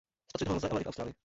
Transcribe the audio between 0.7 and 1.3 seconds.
i v Austrálii.